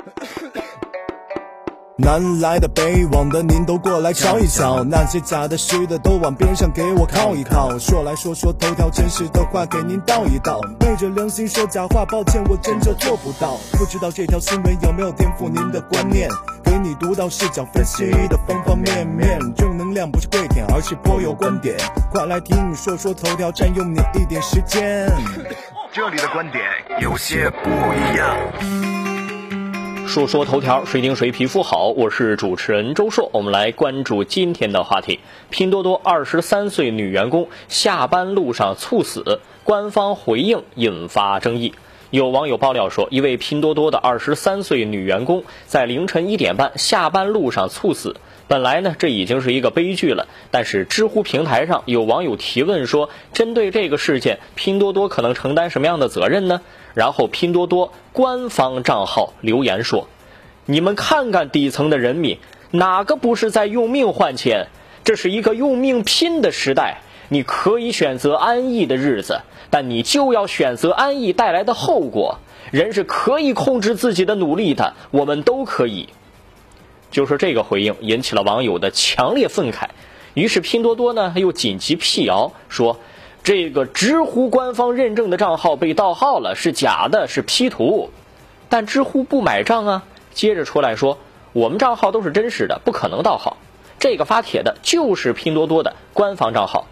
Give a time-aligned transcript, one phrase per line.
[2.02, 4.82] 南来的北往的，您都过来瞧一瞧。
[4.82, 7.78] 那些假的虚的，都往边上给我靠一靠。
[7.78, 10.60] 说来说说头条，真实的话给您道一道。
[10.80, 13.58] 昧着良心说假话，抱歉，我真就做不到。
[13.72, 16.28] 不知道这条新闻有没有颠覆您的观念？
[16.64, 21.76] 给你独到视角分析的方方面面，正能量不是跪舔，而是颇有观点。
[22.10, 25.06] 快来听你说说头条，占用你一点时间。
[25.92, 26.64] 这里的观点
[27.00, 28.99] 有些不一样。
[30.10, 31.86] 说说头条，谁顶谁皮肤好？
[31.90, 35.20] 我是主持人周硕，我们来关注今天的话题。
[35.50, 41.74] 拼多多二十三岁女员工下班路上猝死，官方回应引发争议。
[42.10, 48.16] 有网友爆料说，一位拼多多的二十三岁女员工在凌晨一点半下班路上猝死。
[48.48, 50.26] 本来呢，这已经是一个悲剧了。
[50.50, 56.62] 但是知乎平台上有网友提问说，针对这个事件，拼多多可能承担什么样的责任呢？
[56.94, 60.08] 然后拼多多官方账号留言说
[60.66, 62.38] ：“你们看看底层的人民，
[62.72, 64.66] 哪个不是在用命换钱？
[65.04, 67.02] 这是一个用命拼的时代。
[67.30, 72.40] 你可以选择安逸的日子，但你就要选择安逸带来的后果。
[72.70, 76.10] 人是可以控制自己的努力的，我们都可以。”
[77.10, 79.86] 就是这个回应引起了网友的强烈愤慨。
[80.34, 82.98] 于是拼多多呢又紧急辟谣说。
[83.42, 88.10] 这个知乎官方认证的账号被盗号了，是假的，是 P 图，
[88.68, 90.02] 但知乎不买账啊。
[90.34, 91.16] 接着出来说，
[91.54, 93.56] 我们账号都是真实的，不可能盗号。
[93.98, 96.86] 这个发帖的就是拼多多的官方账号。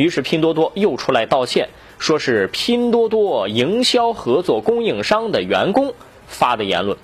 [0.00, 5.92] 于是拼多多又出来道歉，说是拼多多营销合作供应商的员工
[6.26, 6.96] 发的言论，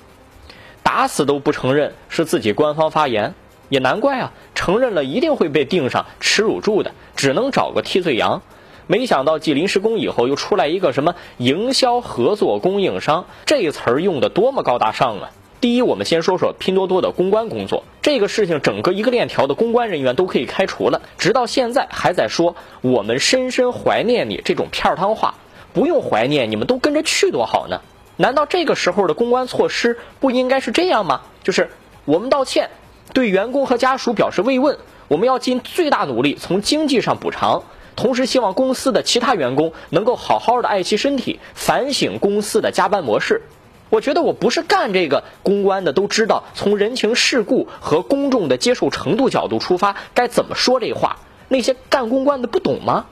[0.83, 3.35] 打死都不承认是自己官方发言，
[3.69, 8.41] 也难怪啊，承认了一定会被定上耻辱柱的，只能找个替罪羊。
[8.87, 15.31] 没想到继临时工以后，又出来一个什么营销合作供应商，这词儿用的多么高大上啊！
[15.59, 25.35] 第一，我们先说说拼多多的公关工作，这个事情整个一个链条的公关人员都可以开除了，直到现在还在说我们深深怀念你这种片儿汤话，
[25.73, 27.81] 不用怀念，你们都跟着去多好呢？
[28.19, 31.23] 难道这个时候的公关措施不应该是这样吗？
[31.43, 31.71] 就是
[32.05, 32.69] 我们道歉，
[33.15, 34.77] 对员工和家属表示慰问，
[35.09, 37.63] 我们要尽最大努力从经济上补偿。
[37.97, 43.41] 同时，希望公司的其他员工能够好好的爱惜身体，反省公司的加班模式。
[43.89, 51.19] 我觉得我不是干这个公关的，都知道从人情世故和公众的接受程度角度出发，该怎么说这话。
[51.49, 53.07] 那些干公关的不懂吗？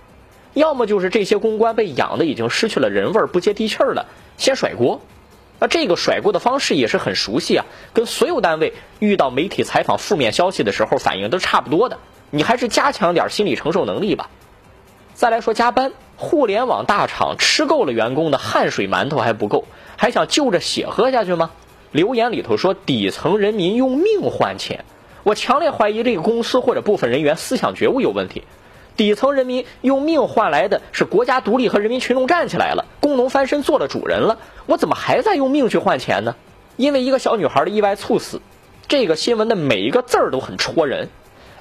[0.52, 5.00] 要么就是这些公关被养的已经失去了人味儿，不接地气儿了，先甩锅。
[5.60, 11.98] 那这个甩锅的方式也是很熟悉啊，跟所有单位遇到媒体采访负面消息的时候反应都差不多的。
[12.30, 14.30] 你还是加强点心理承受能力吧。
[15.14, 19.64] 再来说加班，互联网大厂吃够了员工的汗水馒头还不够，
[20.04, 21.50] 还想就着血喝下去吗？
[21.90, 24.84] 留言里头说底层人民用命换钱，
[25.22, 28.42] 我强烈怀疑这个公司或者部分人员思想觉悟有问题。
[28.98, 36.36] 底层人民用命换来的是国家独立和人民群众站起来了，工农翻身做了主人了，我怎么还在用命去换钱呢？
[36.76, 38.42] 因为一个小女孩的意外猝死，
[38.86, 41.08] 这个新闻的每一个字儿都很戳人。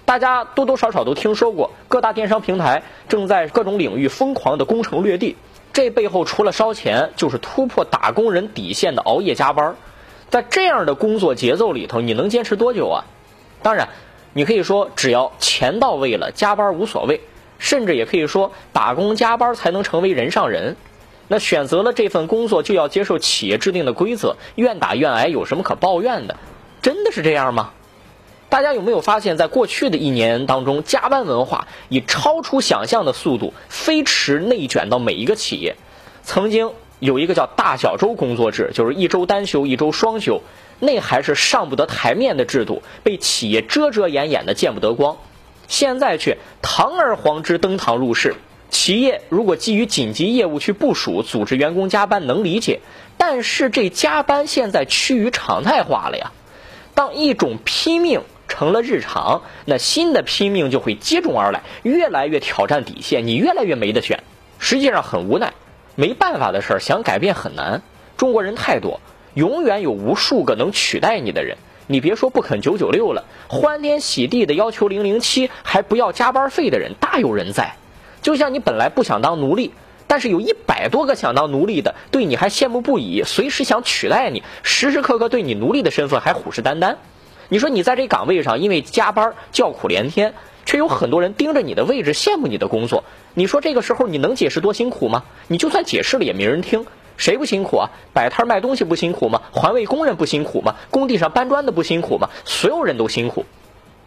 [0.03, 5.37] 大家多多少少都听说过，各大电商平台正在各种领域疯狂的攻城略地。
[5.73, 9.75] 这背后除了烧钱，就是突破打工人底线的熬夜加班。
[10.29, 13.03] 在这样的工作节奏里头，你能坚持多久啊？
[13.61, 13.89] 当然，
[14.33, 17.19] 你可以说只要钱到位了，加班无所谓。
[17.59, 20.75] 甚至也可以说，打工加班才能成为人上人。
[21.27, 26.35] 那选择了这份工作，就要接受企业制定的规则，愿打愿挨，有什么可抱怨的？
[26.81, 27.71] 真的是这样吗？
[28.53, 35.75] 大家有没有发现，在过去的一年当中，加班文化以超出想象的速度飞驰内卷到每一个企业？
[36.21, 36.69] 曾经
[36.99, 40.43] 有一个叫“大小周工作制”，就是一周单休，一周双休，
[40.79, 45.17] 那还是上不得台面的制度，被企业遮遮掩掩的见不得光。
[45.67, 48.35] 现在却堂而皇之登堂入室。
[48.69, 52.81] 企业如果基于紧急业务去部署组织员工加班，能理解，
[53.17, 56.31] 但是这加班现在趋于常态化了呀。
[56.93, 58.21] 当一种拼命。
[58.53, 64.23] 成了日常，那新的拼命就会接踵而来，越来越挑战底线，你越来越没得选。
[64.59, 65.53] 实际上很无奈，
[65.95, 67.81] 没办法的事儿，想改变很难。
[68.15, 69.01] 中国人太多，
[69.33, 71.57] 永远有无数个能取代你的人。
[71.87, 77.73] 你别说不肯九九六了，欢天喜地的要求零零七，还不要加班费的人大有人在。
[78.21, 79.73] 就像你本来不想当奴隶，
[80.05, 86.97] 但是有一百多个想当奴隶的，对你还羡慕不已，随时想取代你，时时刻刻对你奴隶的身份还虎视眈眈。
[87.49, 90.33] 你说你在这岗位上，因为加班叫苦连天，
[90.65, 93.03] 却有很多人盯着你的位置，羡慕你的工作。
[93.33, 95.23] 你说这个时候你能解释多辛苦吗？
[95.47, 96.85] 你就算解释了也没人听。
[97.15, 97.89] 谁不辛苦啊？
[98.11, 99.41] 摆摊卖东西不辛苦吗？
[99.51, 100.75] 环卫工人不辛苦吗？
[100.89, 102.29] 工地上搬砖的不辛苦吗？
[102.43, 103.45] 所有人都辛苦。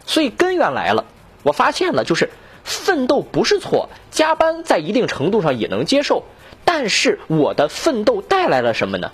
[0.05, 1.05] 所以根源来了，
[1.43, 2.29] 我发现了，就是
[2.63, 6.23] 奋斗不是错，加班在一定程度上也能接受。
[6.65, 9.11] 但是我的奋斗带来了什么呢？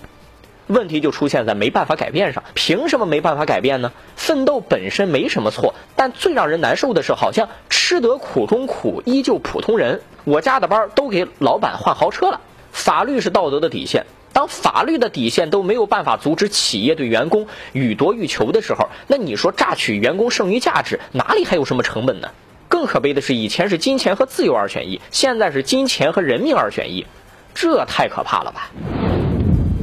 [0.67, 2.43] 问题就出现在没办法改变上。
[2.53, 3.91] 凭什么没办法改变呢？
[4.15, 10.01] 奋斗本身没什么错，但最让人难受的是，好像吃得苦中苦，依旧普通人。
[10.23, 12.39] 我加的班都给老板换豪车了。
[12.71, 22.29] 法律是道德的底线，当法律的底线都没有办法阻止企业对员工予夺欲求的时候，那你说榨取员工剩余价值，哪里还有什么成本呢？
[22.67, 27.05] 更可悲的是，以前是金钱和自由二选一，现在是金钱和人命二选一。
[27.53, 28.71] 这太可怕了吧！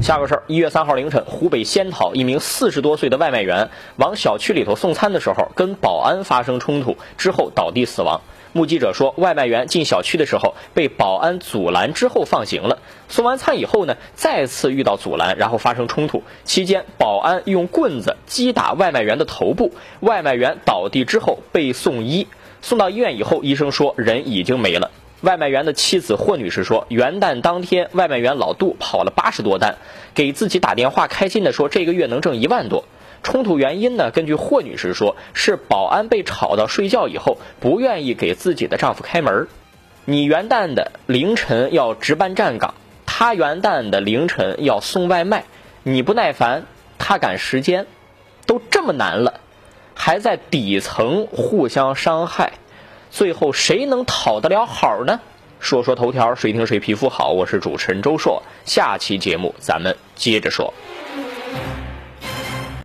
[0.02, 8.23] 下个事儿，一月三号凌晨，湖北仙桃一名四十多岁的外卖员往小区里头送餐的时候，跟保安发生冲突，之后倒地死亡。
[8.52, 12.79] 目击者说，外卖员进小区的时候被保安阻拦，之后放行了。
[13.08, 16.23] 送完餐以后呢，再次遇到阻拦，然后发生冲突。
[16.44, 22.26] 期间，保安用棍子击打外卖员的头部，外卖员倒地之后被送医。
[22.62, 24.91] 送到医院以后，医生说人已经没了。
[25.23, 29.77] 外卖员的妻子霍女士说，元旦当天，外卖员老杜跑了八十多单，
[30.15, 32.85] 给自己打电话开心的说，这个月能挣一万多。
[33.23, 34.11] 冲突原因呢？
[34.11, 39.47] 根据霍女士说，是保安被吵到睡觉以后，不愿意给自己的丈夫开门。
[40.07, 42.73] 你元旦的凌晨要值班站岗，
[43.05, 45.45] 他元旦的凌晨要送外卖，
[45.83, 46.65] 你不耐烦，
[46.97, 47.87] 他赶时间，
[48.47, 49.41] 都这么难了，
[49.93, 52.55] 还在底层互相伤害。
[53.11, 55.21] 最后谁能讨得了好呢？
[55.59, 57.33] 说说头条，谁听谁皮肤好。
[57.33, 60.73] 我是主持人周硕，下期节目咱们接着说。